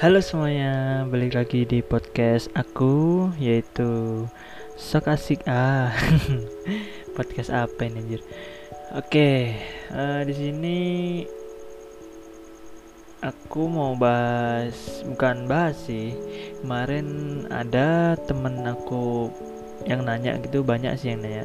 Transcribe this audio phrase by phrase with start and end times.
[0.00, 4.24] Halo semuanya, balik lagi di podcast aku yaitu
[4.72, 5.92] Sok Asik Ah.
[7.20, 8.24] podcast apa ini anjir?
[8.96, 9.52] Oke,
[9.92, 10.78] eh, di sini
[13.20, 16.16] aku mau bahas bukan bahas sih.
[16.64, 19.28] Kemarin ada temen aku
[19.84, 21.44] yang nanya gitu banyak sih yang nanya.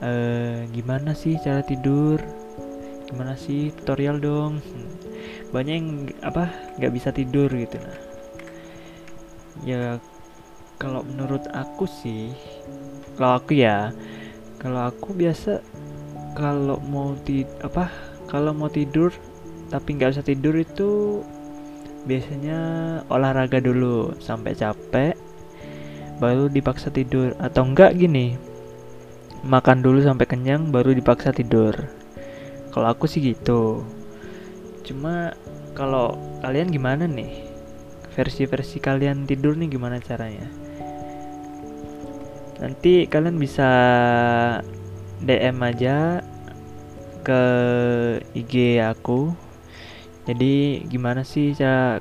[0.00, 2.16] Eh, gimana sih cara tidur?
[3.12, 4.64] Gimana sih tutorial dong?
[4.64, 5.04] Hmm
[5.54, 5.88] banyak yang
[6.26, 6.50] apa
[6.82, 7.78] nggak bisa tidur gitu.
[7.78, 7.98] Nah
[9.62, 10.02] ya
[10.82, 12.34] kalau menurut aku sih
[13.14, 13.94] kalau aku ya
[14.58, 15.62] kalau aku biasa
[16.34, 17.86] kalau mau ti apa
[18.26, 19.14] kalau mau tidur
[19.70, 21.22] tapi nggak usah tidur itu
[22.04, 22.58] biasanya
[23.08, 25.14] olahraga dulu sampai capek
[26.18, 27.34] baru dipaksa tidur.
[27.40, 28.38] Atau enggak gini
[29.44, 31.74] makan dulu sampai kenyang baru dipaksa tidur.
[32.72, 33.86] Kalau aku sih gitu
[34.84, 35.32] cuma
[35.72, 36.14] kalau
[36.44, 37.48] kalian gimana nih?
[38.14, 40.46] Versi-versi kalian tidur nih gimana caranya?
[42.62, 43.68] Nanti kalian bisa
[45.24, 46.22] DM aja
[47.24, 47.42] ke
[48.36, 49.34] IG aku.
[50.24, 51.98] Jadi gimana sih cara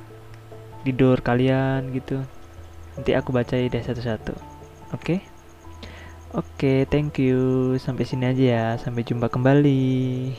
[0.86, 2.22] tidur kalian gitu?
[2.94, 4.36] Nanti aku bacain deh satu-satu.
[4.94, 5.18] Oke?
[5.18, 5.20] Okay?
[6.38, 7.74] oke okay, thank you.
[7.82, 8.68] Sampai sini aja ya.
[8.78, 10.30] Sampai jumpa kembali